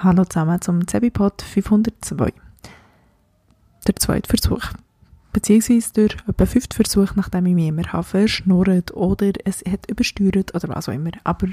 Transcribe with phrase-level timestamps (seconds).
[0.00, 2.32] Hallo zusammen zum Zebipod 502.
[3.84, 4.62] Der zweite Versuch.
[5.32, 10.54] Beziehungsweise der etwa fünfte Versuch, nachdem ich mich immer habe verschnurrt oder es hat übersteuert
[10.54, 11.10] oder was auch immer.
[11.24, 11.48] Aber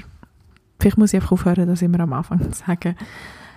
[0.78, 2.94] vielleicht muss ich einfach aufhören, das immer am Anfang zu sagen.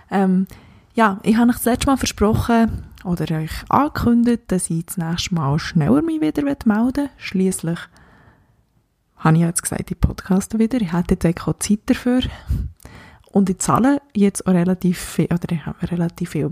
[0.09, 0.47] Ähm,
[0.95, 5.35] ja, ich habe euch das letzte Mal versprochen oder euch angekündigt, dass ich das nächste
[5.35, 7.11] Mal schneller mich wieder melden möchte.
[7.17, 7.79] Schliesslich
[9.17, 10.81] habe ich jetzt gesagt, ich podcaste wieder.
[10.81, 12.21] Ich hätte jetzt auch Zeit dafür.
[13.31, 16.51] Und ich zahle jetzt auch relativ viel, oder ich habe relativ viel.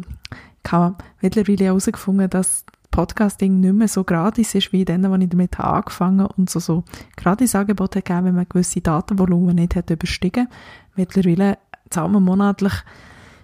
[0.63, 5.29] Ich habe mittlerweile herausgefunden, dass Podcasting nicht mehr so gratis ist, wie dann, als ich
[5.29, 6.83] damit angefangen habe und so, so
[7.15, 10.47] gratis Angebote gegeben, wenn man gewisse Datenvolumen nicht hat überstiegen.
[10.95, 11.57] Mittlerweile
[11.89, 12.73] zahlt man monatlich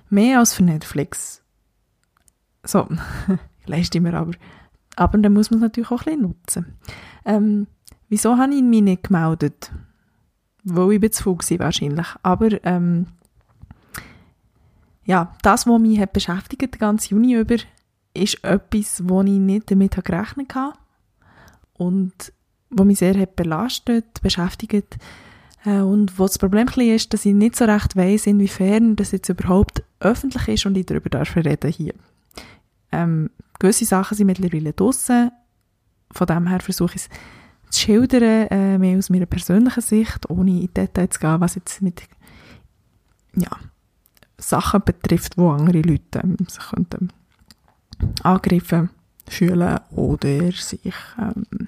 [0.10, 1.44] mehr als für Netflix.
[2.64, 2.88] So,
[3.66, 4.34] leiste mir aber.
[4.96, 6.66] Aber dann muss man es natürlich auch ein bisschen nutzen.
[7.26, 7.68] Ähm,
[8.10, 9.72] wieso habe ich mich nicht gemeldet?
[10.64, 12.08] Weil ich zu faul war wahrscheinlich.
[12.22, 13.08] Aber ähm,
[15.06, 17.58] ja, das, was mich hat beschäftigt, den ganzen Juni über,
[18.14, 20.78] ist etwas, wo ich nicht damit gerechnet habe
[21.74, 22.32] und
[22.70, 24.98] was mich sehr hat belastet, beschäftigt
[25.66, 29.30] äh, und wo das Problem ist, dass ich nicht so recht weiss, inwiefern das jetzt
[29.30, 31.94] überhaupt öffentlich ist und ich darüber darf reden hier.
[32.92, 35.32] Ähm, gewisse Sachen sind mittlerweile draussen,
[36.12, 37.10] von dem her versuche ich es
[37.72, 41.82] zu schildern, äh, mehr aus meiner persönlichen Sicht, ohne in Details zu gehen, was jetzt
[41.82, 42.04] mit
[43.36, 43.50] ja,
[44.44, 47.10] Sachen betrifft, wo andere Leute ähm, sich könnten
[48.24, 48.90] angegriffen
[49.28, 51.68] fühlen oder sich ähm,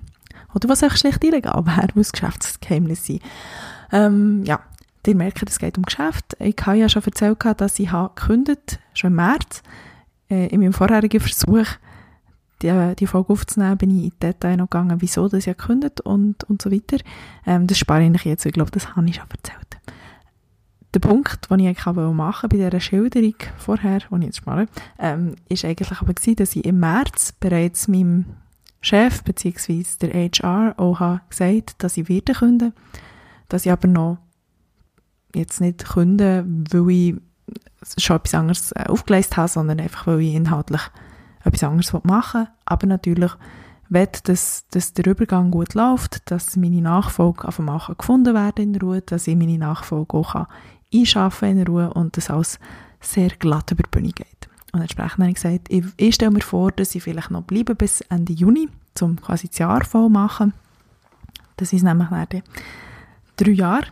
[0.54, 3.22] oder was auch schlecht illegal wäre, was Geschäftsgeheimnis sind.
[3.92, 4.62] Ähm, ja,
[5.06, 6.38] ihr merkt, es geht um Geschäft.
[6.40, 9.62] Ich habe ja schon erzählt, dass ich habe gekündigt, schon im März.
[10.30, 11.68] Äh, in meinem vorherigen Versuch,
[12.62, 16.44] die, die Folge aufzunehmen, bin ich in Detail noch gegangen, wieso das ja gekündigt und,
[16.46, 16.98] und so weiter.
[17.46, 19.65] Ähm, das spare ich jetzt, ich glaube, das habe ich schon erzählt
[20.96, 25.36] der Punkt, den ich eigentlich machen bei dieser Schilderung vorher, die ich jetzt spare, ähm,
[25.50, 28.26] ist eigentlich aber gewesen, dass ich im März bereits meinem
[28.82, 29.84] Chef bzw.
[30.02, 32.74] der HR auch gesagt dass ich werde künden,
[33.50, 34.20] dass ich aber noch
[35.34, 37.16] jetzt nicht künden, weil ich
[37.98, 40.82] schon etwas anderes äh, aufgeleistet habe, sondern einfach, weil ich inhaltlich
[41.44, 42.50] etwas anderes machen will.
[42.66, 43.32] Aber natürlich
[43.90, 48.74] will, dass, dass der Übergang gut läuft, dass meine Nachfolge auf dem Machen gefunden werden
[48.74, 50.48] in Ruhe, dass ich meine Nachfolge auch
[50.94, 52.60] einschaffen in Ruhe und das alles
[53.02, 54.28] sehr glatt über die Bühne geht.
[54.72, 57.76] Und entsprechend habe ich gesagt, ich, ich stelle mir vor, dass ich vielleicht noch bleibe
[57.76, 58.68] bis Ende Juni,
[59.02, 60.54] um quasi das Jahr voll machen.
[61.58, 62.44] Das ist nämlich dann
[63.38, 63.88] drei Jahre.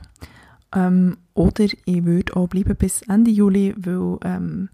[0.74, 4.70] Ähm, oder ich würde auch bleiben bis Ende Juli, weil ähm,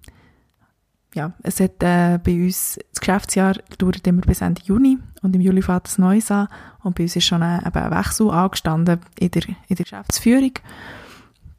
[1.13, 5.41] ja, es hat äh, bei uns, das Geschäftsjahr dauert immer bis Ende Juni und im
[5.41, 6.47] Juli fängt das Neues an
[6.84, 10.53] und bei uns ist schon ein, ein Wechsel angestanden in der, in der Geschäftsführung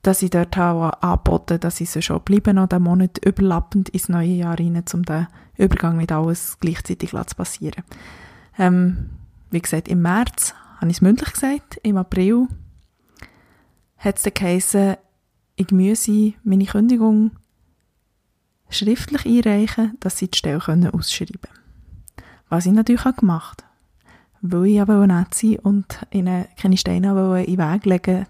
[0.02, 4.08] dass ich dort habe angeboten dass ich so schon bleiben noch den Monat überlappend ins
[4.08, 7.84] neue Jahr rein, um den Übergang nicht alles gleichzeitig zu passieren.
[8.58, 9.10] Ähm,
[9.50, 12.48] wie gesagt, im März habe ich es mündlich gesagt, im April
[13.98, 14.96] hat es dann geheißen,
[15.56, 17.32] ich müsse meine Kündigung
[18.70, 21.58] schriftlich einreichen, dass sie die Stelle ausschreiben können.
[22.48, 23.64] Was ich natürlich auch gemacht
[24.42, 28.26] habe, weil ich ja nett sein und ihnen keine Steine in den Weg legen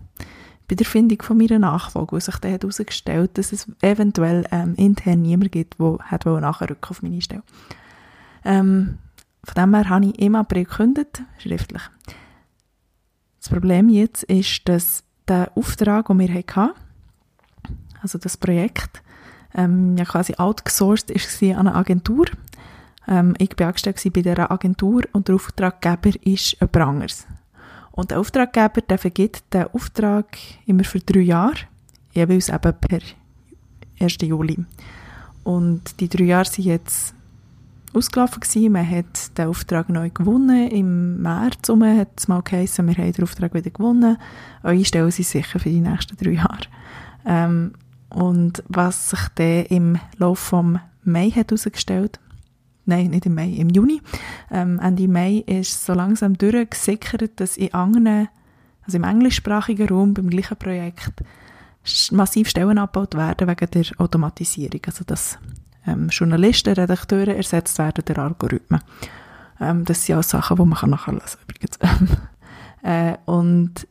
[0.70, 5.20] bei der Findung von meiner Nachfolge, wo sich dann herausgestellt dass es eventuell ähm, intern
[5.20, 7.42] niemand gibt, der hat nachrücken auf meine Stelle.
[8.44, 8.98] Ähm,
[9.42, 11.82] von dem her habe ich im April gekündigt, schriftlich.
[13.40, 16.70] Das Problem jetzt ist, dass der Auftrag, den wir hatten,
[18.00, 19.02] also das Projekt,
[19.54, 22.26] ähm, ja quasi outgesourced ist an eine Agentur.
[23.08, 27.26] Ähm, ich war angestellt bei dieser Agentur und der Auftraggeber ist jemand anderes.
[27.92, 30.26] Und der Auftraggeber der vergibt den Auftrag
[30.66, 31.56] immer für drei Jahre,
[32.12, 33.00] jeweils eben per
[34.00, 34.16] 1.
[34.22, 34.58] Juli.
[35.44, 37.14] Und die drei Jahre sind jetzt
[37.92, 38.72] ausgelaufen gewesen.
[38.72, 40.68] Man hat den Auftrag neu gewonnen.
[40.70, 44.16] Im März um hat es mal geheißen, wir haben den Auftrag wieder gewonnen.
[44.62, 46.66] Eure Stellen sind sicher für die nächsten drei Jahre.
[47.26, 47.72] Ähm,
[48.10, 52.18] und was sich dann im Laufe vom Mai hat herausgestellt,
[52.86, 54.00] nein, nicht im Mai, im Juni.
[54.50, 58.28] Ähm, Ende Mai ist so langsam durchgesickert, dass in anderen,
[58.82, 61.12] also im englischsprachigen Raum beim gleichen Projekt
[62.10, 64.80] massiv Stellen abgebaut werden wegen der Automatisierung.
[64.86, 65.38] Also dass
[65.86, 68.82] ähm, Journalisten, Redakteure ersetzt werden durch Algorithmen.
[69.60, 71.78] Ähm, das sind auch Sachen, die man nachlesen kann übrigens.
[72.82, 73.86] äh, und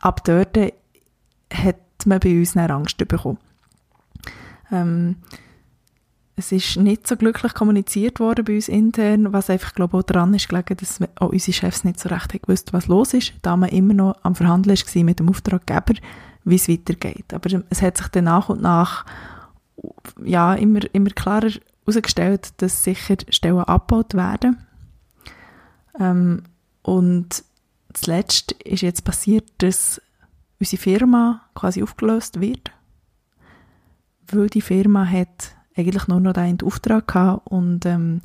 [0.00, 1.76] ab dort hat
[2.06, 3.38] man bei uns eine Angst bekommen.
[4.70, 5.16] Ähm,
[6.34, 10.06] es ist nicht so glücklich kommuniziert worden bei uns intern, was einfach, glaube ich, auch
[10.06, 13.56] daran ist gelegen, dass auch unsere Chefs nicht so recht gewusst was los ist, da
[13.56, 15.94] man immer noch am Verhandeln war mit dem Auftraggeber,
[16.44, 17.34] wie es weitergeht.
[17.34, 19.04] Aber es hat sich dann nach und nach
[20.24, 21.50] ja, immer, immer klarer
[21.84, 24.66] herausgestellt, dass sicher Stellen abgebaut werden.
[25.98, 26.44] Ähm,
[26.82, 27.44] und
[27.92, 30.00] zuletzt ist jetzt passiert, dass
[30.58, 32.70] unsere Firma quasi aufgelöst wird,
[34.30, 38.20] weil die Firma hat eigentlich nur noch einen Auftrag gehabt und ähm,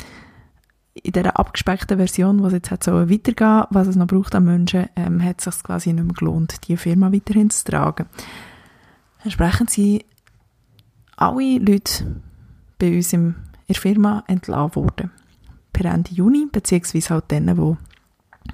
[0.94, 4.88] in dieser abgespeckten Version, was jetzt hat so weitergehen was es noch braucht an Menschen,
[4.95, 8.07] ähm, hat es sich quasi nicht mehr gelohnt, die Firma weiterhin zu tragen.
[9.23, 10.05] Entsprechend sind
[11.15, 12.21] alle Leute
[12.79, 13.35] bei uns in
[13.67, 15.11] der Firma entlassen worden.
[15.73, 17.77] Per Ende Juni, beziehungsweise halt denen, wo,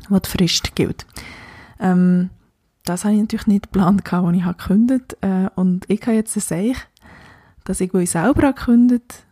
[0.10, 1.06] wo die Frist gilt.
[1.80, 2.30] Ähm,
[2.86, 5.46] das habe ich natürlich nicht geplant, als ich gekündigt habe.
[5.46, 6.42] Äh, und ich habe jetzt ein
[7.66, 9.26] dass ich selber gekündigt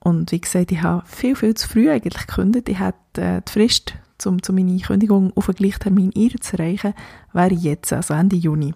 [0.00, 2.68] und wie gesagt, ich habe viel, viel zu früh eigentlich gekündigt.
[2.68, 6.94] Ich hätte äh, die Frist, um zu meiner Kündigung auf einen Gleichtermin zu erreichen,
[7.32, 8.74] wäre jetzt, also Ende Juni.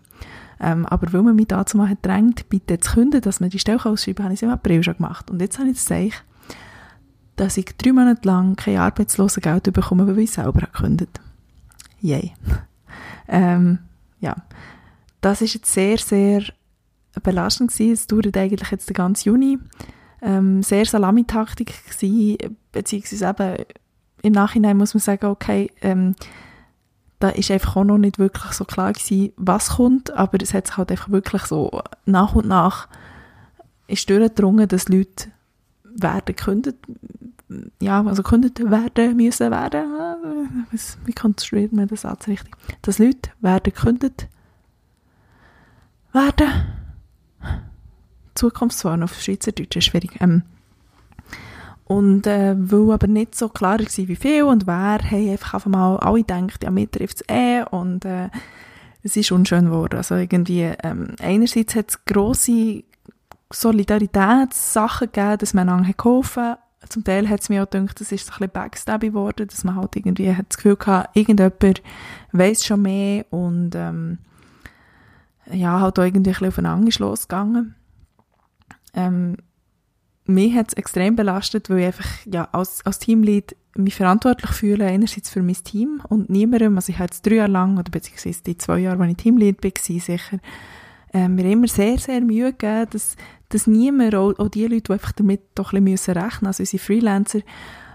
[0.60, 3.84] Ähm, aber weil man mich dazu mal drängt, bitte zu kündigen, dass man die Stelle
[3.84, 5.30] ausschreiben habe ich es im April schon gemacht.
[5.30, 5.86] Und jetzt habe ich das
[7.36, 11.18] dass ich drei Monate lang kein Arbeitslosengeld bekomme, weil ich selber gekündigt
[12.00, 12.32] Yay.
[13.28, 13.78] ähm,
[14.20, 14.36] ja,
[15.20, 16.42] das ist jetzt sehr, sehr
[17.20, 17.92] belastend gewesen.
[17.92, 19.58] Es dauert eigentlich jetzt den ganzen Juni.
[20.20, 23.64] Ähm, sehr Salamitaktik gewesen, beziehungsweise eben
[24.22, 26.14] im Nachhinein muss man sagen, okay, ähm,
[27.18, 30.66] da ist einfach auch noch nicht wirklich so klar gewesen, was kommt, aber es hat
[30.66, 32.88] sich halt einfach wirklich so nach und nach
[33.86, 35.30] ist durchgedrungen, dass Leute
[35.84, 36.78] werden gekündigt,
[37.80, 40.66] ja, also gekündigt werden müssen werden,
[41.04, 44.28] wie konstruiert man den Satz richtig, dass Leute werden gekündigt
[46.12, 46.50] werden
[48.34, 50.20] Zukunftswarnung auf Schweizerdeutsch ist schwierig.
[50.20, 50.42] Ähm,
[51.84, 55.70] und äh, weil aber nicht so klar war, wie viel und wer, haben einfach einfach
[55.70, 58.30] mal alle gedacht, ja, mir trifft es eh und äh,
[59.02, 59.96] es ist unschön geworden.
[59.96, 62.84] Also irgendwie, ähm, einerseits hat es grosse
[63.52, 66.58] Solidaritätssachen gegeben, dass man einander geholfen hat.
[66.88, 69.64] Zum Teil hat es mir auch gedacht, das ist so ein bisschen Backstabby geworden, dass
[69.64, 71.82] man halt irgendwie hat das Gefühl gehabt, irgendjemand
[72.32, 74.18] weiss schon mehr und ähm,
[75.50, 77.74] ja, halt auch irgendwie ein bisschen aufeinander losgegangen.
[78.94, 79.36] Ähm,
[80.24, 84.86] mich hat es extrem belastet, weil ich einfach ja, als, als Teamlead mich verantwortlich fühle,
[84.86, 88.42] einerseits für mein Team und niemandem, also ich habe jetzt drei Jahre lang, oder beziehungsweise
[88.42, 90.38] die zwei Jahre, als ich Teamlead war, sicher,
[91.12, 93.16] äh, mir immer sehr, sehr Mühe gegeben, dass,
[93.48, 96.62] dass niemand, auch, auch die Leute, die einfach damit doch ein bisschen rechnen müssen, also
[96.62, 97.40] unsere Freelancer,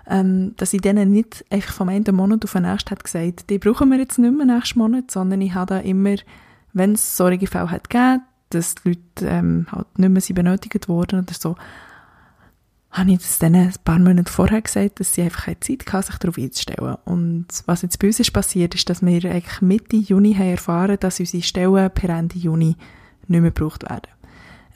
[0.08, 3.60] ähm, dass ich denen nicht einfach vom einen Monat auf den nächsten hat gesagt, die
[3.60, 6.16] brauchen wir jetzt nicht mehr nächsten Monat, sondern ich habe da immer,
[6.78, 10.88] wenn es solche Fälle hat gegeben, dass die Leute ähm, halt nicht mehr sie benötigt
[10.88, 11.56] wurden oder so,
[12.92, 16.04] habe ich das denen ein paar Monate vorher gesagt, dass sie einfach keine Zeit hatten,
[16.04, 16.96] sich darauf einzustellen.
[17.06, 20.98] Und was jetzt bei uns ist passiert, ist, dass wir eigentlich Mitte Juni haben erfahren,
[21.00, 22.76] dass unsere Stellen per Ende Juni
[23.28, 24.08] nicht mehr gebraucht werden.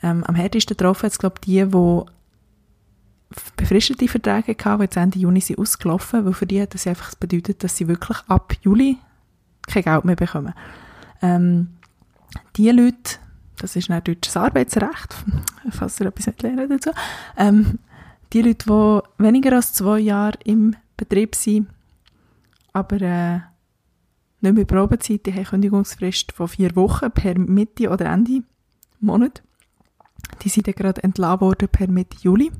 [0.02, 2.02] Ähm, am härtesten getroffen jetzt, glaube ich, die, die
[3.56, 7.14] befristete Verträge hatten, die jetzt Ende Juni sind ausgelaufen, weil für die hat das einfach
[7.14, 8.98] bedeutet, dass sie wirklich ab Juli
[9.66, 10.54] kein Geld mehr bekommen.
[11.22, 11.68] Ähm,
[12.56, 13.18] die Leute,
[13.58, 15.14] das ist ein deutsches Arbeitsrecht,
[15.70, 16.90] falls ihr etwas lernen dazu,
[17.36, 17.78] ähm,
[18.32, 21.68] die Leute, die weniger als zwei Jahre im Betrieb sind,
[22.72, 23.40] aber äh,
[24.40, 28.42] nicht mehr Probezeit, die haben Kündigungsfrist von vier Wochen per Mitte oder Ende
[29.00, 29.42] Monat.
[30.42, 32.50] Die sind dann gerade entlassen worden per Mitte Juli.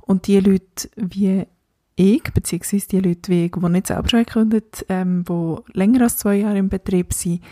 [0.00, 1.46] Und die Leute wie
[1.94, 6.16] ich, beziehungsweise die Leute wie ich, die nicht selber schon gekündigt ähm, die länger als
[6.16, 7.42] zwei Jahre im Betrieb sind,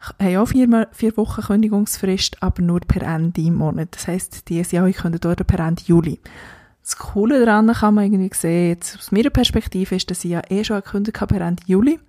[0.00, 3.88] haben auch vier, vier Wochen Kündigungsfrist, aber nur per Ende im Monat.
[3.92, 6.20] Das heisst, die sind können dort per Ende Juli.
[6.82, 10.42] Das Coole daran kann man irgendwie sehen, jetzt aus meiner Perspektive ist, dass ich ja
[10.48, 12.00] eh schon gekündigt habe per Ende Juli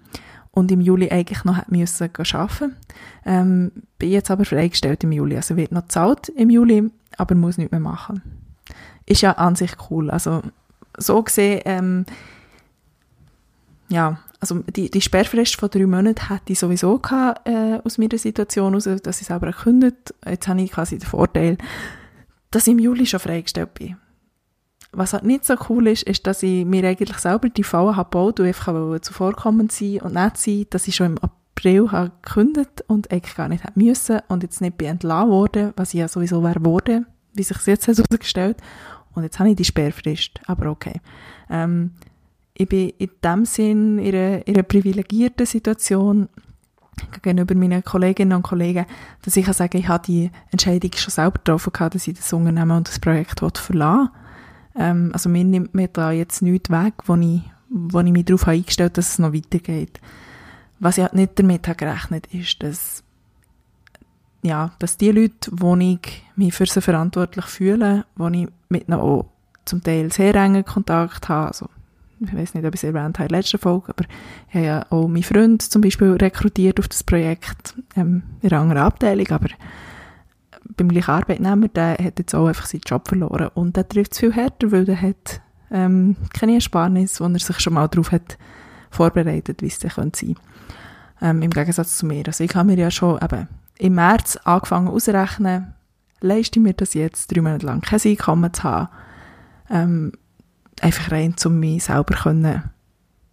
[0.51, 2.75] und im Juli eigentlich noch hätte müssen arbeiten.
[3.25, 7.57] Ähm, bin jetzt aber freigestellt im Juli, also wird noch zahlt im Juli, aber muss
[7.57, 8.21] nicht mehr machen.
[9.05, 10.41] Ist ja an sich cool, also
[10.98, 12.05] so gesehen, ähm,
[13.91, 18.17] ja, also die, die Sperrfrist von drei Monaten hätte ich sowieso gehabt, äh, aus meiner
[18.17, 21.57] Situation heraus, dass ich selber gekündigt Jetzt habe ich quasi den Vorteil,
[22.50, 23.98] dass ich im Juli schon freigestellt bin.
[24.93, 28.10] Was halt nicht so cool ist, ist, dass ich mir eigentlich selber die Fallen habe
[28.10, 32.83] gebaut und einfach zuvorkommend sein und nicht sein, dass ich schon im April habe gekündigt
[32.88, 36.07] und eigentlich gar nicht hätte müssen und jetzt nicht bin entlassen worden, was ich ja
[36.07, 38.57] sowieso wäre worden, wie sich jetzt herausgestellt
[39.13, 41.00] Und jetzt habe ich die Sperrfrist, aber okay.
[41.50, 41.91] Ähm,
[42.53, 46.29] ich bin in dem Sinn in einer, in einer privilegierten Situation
[47.22, 48.86] gegenüber meinen Kolleginnen und Kollegen,
[49.24, 52.77] dass ich kann sagen, ich habe die Entscheidung schon selber getroffen, dass ich das Unternehmen
[52.77, 54.10] und das Projekt verlassen
[54.75, 58.48] ähm, Also mir nimmt mir da jetzt nichts weg, wo ich, wo ich mich darauf
[58.48, 60.00] eingestellt habe, dass es noch weitergeht.
[60.79, 63.03] Was ich halt nicht damit habe gerechnet ist, dass
[64.43, 69.27] ja, dass die Leute, wo ich mich für sie verantwortlich fühle, wo ich mit auch
[69.65, 71.70] zum Teil sehr engen Kontakt habe, also
[72.21, 74.05] ich weiß nicht, ob ich es erwähnt habe in der letzten Folge, aber
[74.49, 78.61] ich habe ja auch meinen Freund zum Beispiel rekrutiert auf das Projekt ähm, in einer
[78.61, 79.49] anderen Abteilung, aber
[80.77, 84.19] beim gleichen Arbeitnehmer, der hat jetzt auch einfach seinen Job verloren und der trifft es
[84.19, 88.37] viel härter, weil der hat ähm, keine Ersparnis, wo er sich schon mal darauf hat
[88.89, 90.35] vorbereitet, wie es dann sein könnte.
[91.21, 92.23] Ähm, Im Gegensatz zu mir.
[92.27, 93.47] Also ich habe mir ja schon eben
[93.77, 95.73] im März angefangen auszurechnen,
[96.19, 98.89] leiste ich mir das jetzt, drei Monate lang kein Einkommen zu haben,
[99.69, 100.11] ähm,
[100.81, 102.63] einfach rein, um mich selber können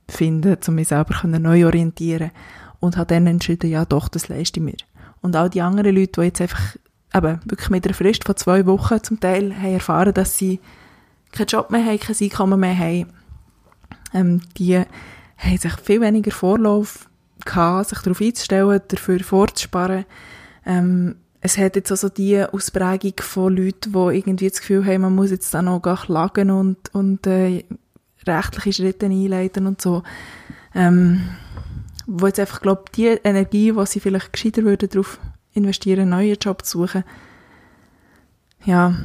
[0.09, 2.31] finden, um mich selber können neu orientieren
[2.81, 4.76] und habe dann entschieden, ja doch, das leiste ich mir.
[5.21, 6.76] Und all die anderen Leute, die jetzt einfach
[7.14, 10.61] eben wirklich mit einer Frist von zwei Wochen zum Teil haben erfahren, dass sie
[11.33, 13.07] keinen Job mehr haben, kein Einkommen mehr haben,
[14.14, 14.76] ähm, die
[15.37, 17.09] haben sich viel weniger Vorlauf
[17.45, 20.05] gehabt, sich darauf einzustellen, dafür vorzusparen.
[20.67, 25.14] Ähm, es hat jetzt also die Ausprägung von Leuten, die irgendwie das Gefühl haben, man
[25.14, 27.64] muss jetzt da noch klagen und, und äh,
[28.26, 30.02] rechtliche Schritte einleiten und so.
[30.75, 31.23] Ähm,
[32.07, 35.21] wo jetzt einfach, glaube die Energie, die sie vielleicht gescheiter würden, darauf
[35.52, 37.04] investieren, einen neuen Job zu suchen,
[38.64, 38.97] ja,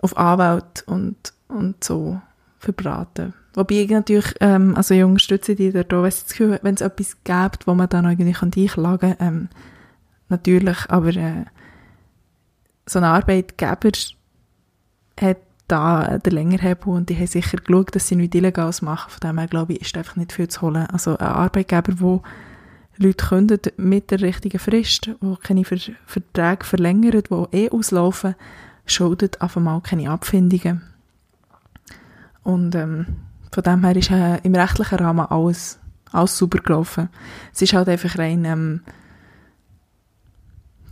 [0.00, 1.16] auf Anwalt und,
[1.48, 2.20] und so
[2.58, 3.34] verbraten.
[3.54, 7.88] Wobei ich natürlich, ähm, also ich unterstütze die da, wenn es etwas gibt, wo man
[7.88, 9.48] dann irgendwie einklagen kann, ähm,
[10.30, 11.44] natürlich, aber äh,
[12.86, 13.90] so ein Arbeitgeber
[15.20, 19.10] hat da den Längerhebel und die haben sicher geschaut, dass sie nichts Illegales machen.
[19.10, 20.86] Von dem her, glaube ich, ist einfach nicht viel zu holen.
[20.86, 22.20] Also ein Arbeitgeber, der
[22.96, 28.34] Leute kündet mit der richtigen Frist, wo keine Ver Verträge verlängern, die eh auslaufen,
[28.84, 30.82] schuldet einfach mal keine Abfindungen.
[32.42, 33.06] Und ähm,
[33.52, 35.78] von dem her ist äh, im rechtlichen Rahmen alles,
[36.10, 37.08] alles super gelaufen.
[37.52, 38.80] Es ist halt einfach rein ähm,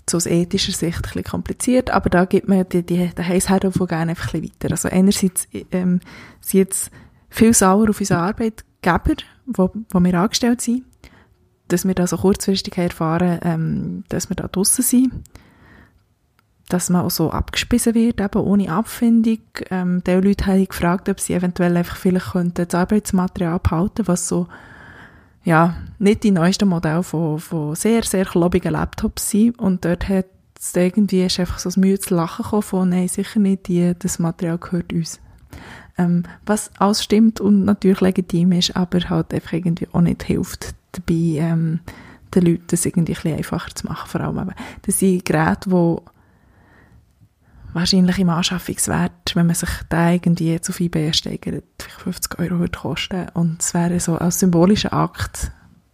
[0.08, 3.72] so aus ethischer Sicht ein bisschen kompliziert, aber da gibt man die, die, den Heißherren
[3.72, 4.72] von gerne einfach ein bisschen weiter.
[4.72, 6.00] Also einerseits ähm,
[6.40, 6.90] sind jetzt
[7.30, 10.84] viel sauer auf unsere Arbeitgeber, wo, wo wir angestellt sind,
[11.68, 15.12] dass wir da so kurzfristig erfahren, ähm, dass wir da draussen sind,
[16.68, 19.40] dass man auch so abgespissen wird, eben ohne Abfindung.
[19.70, 24.28] Ähm, die Leute haben gefragt, ob sie eventuell einfach vielleicht könnten das Arbeitsmaterial behalten, was
[24.28, 24.48] so
[25.48, 29.58] ja, nicht die neuesten Modelle von, von sehr, sehr klobigen Laptops sind.
[29.58, 30.26] Und dort hat
[30.58, 34.18] es irgendwie ist einfach so ein müdes Lachen gekommen von, nein, sicher nicht, die, das
[34.18, 35.18] Material gehört uns.
[35.96, 40.74] Ähm, was alles stimmt und natürlich legitim ist, aber halt einfach irgendwie auch nicht hilft
[40.92, 41.80] dabei, ähm,
[42.34, 44.06] den Leuten das irgendwie ein bisschen einfacher zu machen.
[44.06, 45.96] Vor allem eben, das sind Geräte, die
[47.72, 53.28] wahrscheinlich im Anschaffungswert, wenn man sich da irgendwie auf eBay steigert, 50 Euro würde kosten.
[53.34, 55.52] Und es wäre so als symbolischer Akt,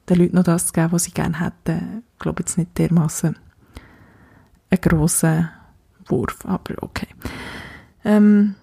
[0.09, 2.02] den Leuten noch das zu geben, was sie gerne hätten.
[2.14, 3.37] Ich glaube jetzt nicht dermassen
[4.75, 5.50] ein grosser
[6.07, 7.09] Wurf, aber okay.
[8.04, 8.54] Ähm,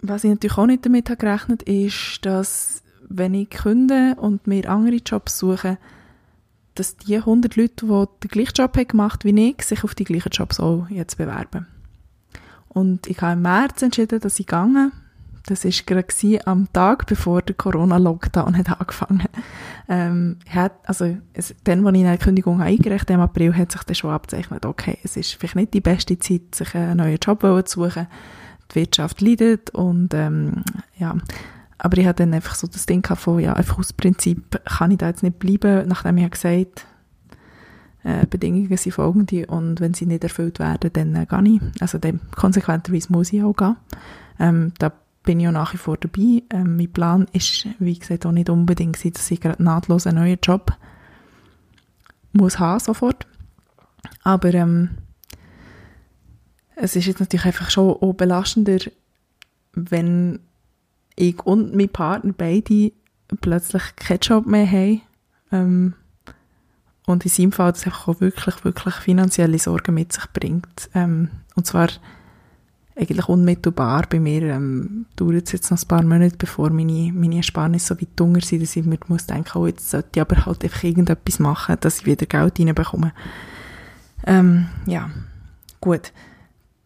[0.00, 4.68] was ich natürlich auch nicht damit habe gerechnet ist, dass wenn ich künde und mir
[4.68, 5.78] andere Jobs suche,
[6.74, 10.04] dass die 100 Leute, die den gleichen Job haben gemacht wie ich, sich auf die
[10.04, 11.66] gleichen Jobs auch jetzt bewerben.
[12.68, 14.92] Und ich habe im März entschieden, dass ich gehe.
[15.46, 19.26] Das war gerade am Tag, bevor der Corona-Lockdown hat angefangen
[19.88, 20.72] ähm, hat.
[20.84, 24.10] Also, es, dann, als ich eine Kündigung eingereicht habe, im April, hat sich dann schon
[24.10, 28.06] abgezeichnet, okay, es ist vielleicht nicht die beste Zeit, sich einen neuen Job zu suchen.
[28.70, 30.62] Die Wirtschaft leidet und ähm,
[30.96, 31.16] ja,
[31.84, 34.98] aber ich hatte dann einfach so das Ding von, ja, einfach aus Prinzip kann ich
[34.98, 36.86] da jetzt nicht bleiben, nachdem ich gesagt
[38.04, 41.82] äh, Bedingungen sind folgende und wenn sie nicht erfüllt werden, dann äh, gehe ich.
[41.82, 43.76] Also dann, konsequenterweise muss ich auch gehen.
[44.38, 44.92] Ähm, da
[45.24, 46.44] bin ich auch nach wie vor dabei.
[46.50, 50.38] Ähm, mein Plan ist, wie gesagt, auch nicht unbedingt, dass ich gerade nahtlos einen neuen
[50.40, 50.70] Job
[52.32, 53.26] muss haben, sofort.
[54.22, 54.90] Aber ähm,
[56.76, 58.78] es ist jetzt natürlich einfach schon auch belastender,
[59.72, 60.38] wenn
[61.16, 62.92] ich und mein Partner beide
[63.40, 65.02] plötzlich keinen Job mehr haben.
[65.50, 65.94] Ähm,
[67.06, 70.88] und in seinem Fall das auch wirklich, wirklich finanzielle Sorgen mit sich bringt.
[70.94, 71.88] Ähm, und zwar
[72.94, 74.04] eigentlich unmittelbar.
[74.08, 78.00] Bei mir ähm, dauert es jetzt noch ein paar Monate, bevor meine, meine Ersparnisse so
[78.00, 80.84] weit dunkel sind, dass ich mir muss denken, oh, jetzt sollte ich aber halt einfach
[80.84, 83.12] irgendetwas machen, dass ich wieder Geld reinbekomme.
[84.26, 85.10] Ähm, ja,
[85.80, 86.12] gut.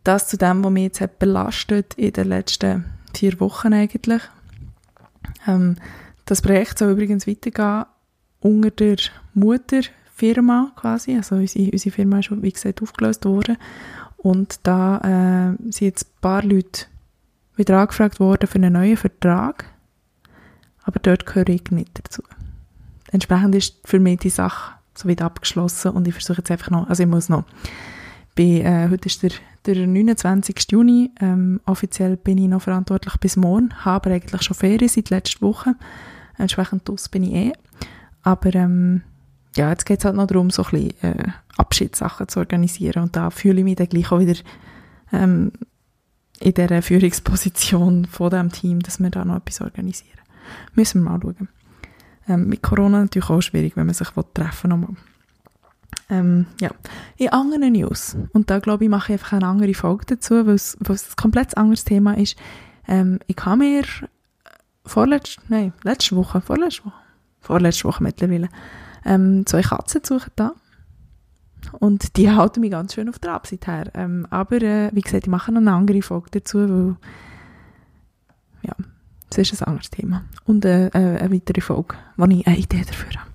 [0.04, 2.84] Das zu dem, was mich jetzt hat belastet in den letzten
[3.18, 4.22] vier Wochen eigentlich.
[5.46, 5.76] Ähm,
[6.24, 7.84] das Projekt soll übrigens weitergehen
[8.40, 8.96] unter der
[9.34, 11.16] Mutterfirma quasi.
[11.16, 13.56] Also unsere, unsere Firma ist, wie gesagt, aufgelöst worden.
[14.16, 16.86] Und da äh, sind jetzt ein paar Leute
[17.56, 19.64] wieder angefragt worden für einen neuen Vertrag.
[20.84, 22.22] Aber dort gehöre ich nicht dazu.
[23.10, 26.88] Entsprechend ist für mich die Sache so weit abgeschlossen und ich versuche jetzt einfach noch,
[26.88, 27.44] also ich muss noch,
[28.36, 29.32] bei, äh, heute ist der,
[29.64, 30.54] der 29.
[30.70, 35.40] Juni, ähm, offiziell bin ich noch verantwortlich bis morgen, habe eigentlich schon Ferien seit letzter
[35.40, 35.74] Woche,
[36.38, 37.52] entsprechend aus bin ich eh,
[38.22, 39.02] aber ähm,
[39.56, 43.16] ja, jetzt geht es halt noch darum, so ein bisschen äh, Abschiedssachen zu organisieren und
[43.16, 44.38] da fühle ich mich dann gleich auch wieder
[45.12, 45.52] ähm,
[46.40, 50.20] in dieser Führungsposition von diesem Team, dass wir da noch etwas organisieren.
[50.74, 51.48] Müssen wir mal schauen.
[52.28, 54.96] Ähm, mit Corona natürlich auch schwierig, wenn man sich treffen will.
[56.08, 56.70] Ähm, ja.
[57.16, 60.54] In anderen News, und da glaube ich, mache ich einfach eine andere Folge dazu, weil
[60.54, 62.36] es, ein komplett anderes Thema ist.
[62.86, 63.84] Ähm, ich habe mir
[64.84, 66.94] vorletzte, nein, letzte Woche, vorletzte Woche,
[67.40, 68.48] vorletzte Woche mittlerweile,
[69.04, 70.52] ähm, zwei Katzen suchen da.
[71.72, 73.90] Und die halten mich ganz schön auf der Abseite her.
[73.94, 76.96] Ähm, aber, äh, wie gesagt, ich mache noch eine andere Folge dazu, weil,
[78.62, 78.74] ja,
[79.30, 80.24] das ist ein anderes Thema.
[80.44, 83.30] Und äh, äh, eine weitere Folge, wo ich eine Idee dafür habe.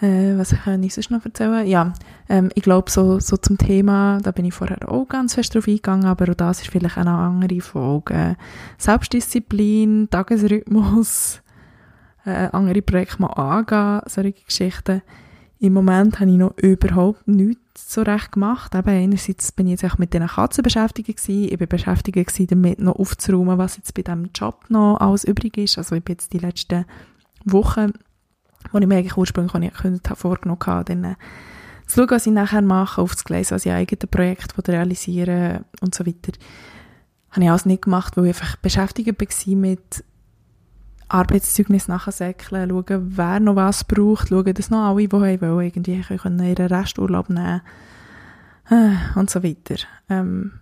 [0.00, 1.66] Äh, was kann ich sonst noch erzählen?
[1.66, 1.92] Ja,
[2.28, 5.68] ähm, ich glaube, so, so zum Thema, da bin ich vorher auch ganz fest drauf
[5.68, 8.36] eingegangen, aber auch das ist vielleicht eine andere Folge.
[8.78, 11.42] Selbstdisziplin, Tagesrhythmus,
[12.24, 15.02] äh, andere Projekte mal angehen, solche Geschichten.
[15.58, 18.74] Im Moment habe ich noch überhaupt nichts so recht gemacht.
[18.74, 21.52] Eben einerseits bin ich jetzt auch mit diesen Katzen beschäftigt gewesen.
[21.52, 25.58] Ich bin beschäftigt gewesen, damit noch aufzuräumen, was jetzt bei diesem Job noch alles übrig
[25.58, 25.76] ist.
[25.76, 26.86] Also ich bin jetzt die letzten
[27.44, 27.92] Wochen,
[28.72, 31.14] wo ich mir eigentlich ursprünglich nicht könnte, vorgenommen hatte, dann äh,
[31.86, 36.32] zu schauen, was ich nachher mache, aufzugleisen, was ich eigene Projekte realisieren und so weiter.
[37.30, 40.04] Habe ich alles nicht gemacht, weil ich einfach beschäftigt war mit
[41.08, 46.44] Arbeitszeugnis nachsäckeln, schauen, wer noch was braucht, schauen, dass noch alle, die wollen, irgendwie können
[46.44, 47.62] ihren Resturlaub nehmen
[48.70, 49.76] äh, und so weiter.
[50.08, 50.52] Ähm,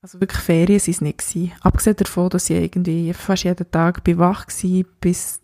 [0.00, 1.52] also wirklich Ferien sind es nicht gewesen.
[1.62, 5.40] Abgesehen davon, dass ich irgendwie fast jeden Tag wach war, bis,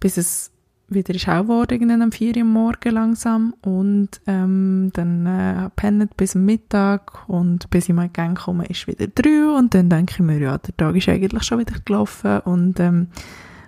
[0.00, 0.50] bis es
[0.88, 6.34] wieder ist hell geworden, am 4 Uhr morgen langsam und ähm, dann äh, pennt bis
[6.34, 10.38] Mittag und bis ich mal Gang komme, ist wieder 3 und dann denke ich mir,
[10.38, 13.08] ja, der Tag ist eigentlich schon wieder gelaufen und ähm,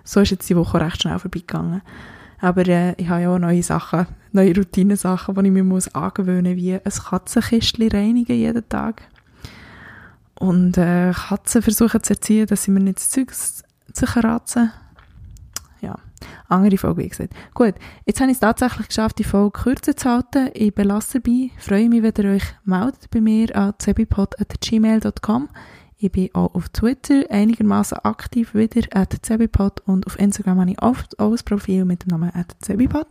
[0.03, 1.81] so ist jetzt die Woche recht schnell vorbeigegangen.
[2.39, 6.53] Aber äh, ich habe ja auch neue Sachen, neue Routinesachen, die ich mir muss angewöhnen
[6.53, 9.01] muss, wie ein Katzenkistchen reinigen jeden Tag.
[10.35, 14.71] Und äh, Katzen versuchen zu erziehen, dass sie mir nicht das Zeug zu kratzen
[16.47, 17.33] andere Folge, wie gesagt.
[17.53, 17.75] Gut,
[18.05, 20.49] jetzt habe ich es tatsächlich geschafft, die Folge kürzer zu halten.
[20.53, 21.51] Ich belasse dabei.
[21.57, 25.49] Freue mich, wenn ihr euch meldet bei mir an zebipod.gmail.com.
[25.99, 30.81] Ich bin auch auf Twitter einigermaßen aktiv wieder, at zebipod, und auf Instagram habe ich
[30.81, 33.07] oft auch ein Profil mit dem Namen at zebipod.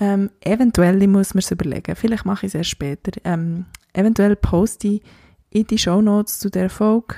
[0.00, 3.12] Ähm, eventuell muss man es überlegen, vielleicht mache ich es erst später.
[3.22, 5.02] Ähm, eventuell poste ich
[5.50, 7.14] in die Show Notes zu der Folge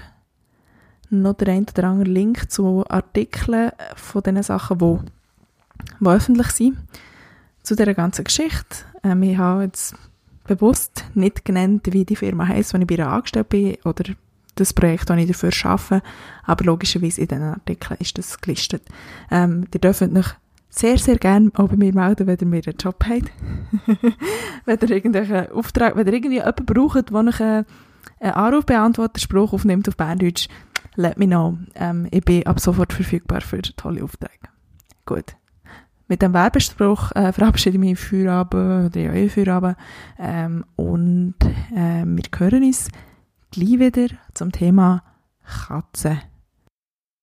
[1.22, 4.98] noch der ein oder andere Link zu Artikeln von den Sachen, die,
[6.00, 6.76] die öffentlich sind,
[7.62, 8.76] zu dieser ganzen Geschichte.
[9.02, 9.94] Ähm, ich habe jetzt
[10.46, 14.04] bewusst nicht genannt, wie die Firma heisst, wenn ich bei ihr angestellt bin, oder
[14.54, 16.02] das Projekt, das ich dafür arbeite,
[16.44, 18.82] aber logischerweise in diesen Artikeln ist das gelistet.
[19.30, 20.26] Ähm, ihr dürft euch
[20.70, 23.30] sehr, sehr gerne auch bei mir melden, wenn ihr mir einen Job habt.
[24.64, 27.66] wenn ihr irgendeinen Auftrag, wenn ihr irgendwie jemanden braucht, der euch einen,
[28.20, 30.48] einen Anrufbeantworter-Spruch aufnimmt auf Berndeutsch,
[30.96, 31.58] let me know.
[31.74, 34.48] Ähm, ich bin ab sofort verfügbar für tolle Aufträge.
[35.04, 35.36] Gut.
[36.08, 39.76] Mit dem Werbespruch äh, verabschiede ich mich für oder ja, eh für.
[40.18, 41.34] Ähm, und
[41.74, 42.88] äh, wir hören uns
[43.50, 45.02] gleich wieder zum Thema
[45.44, 46.20] Katzen.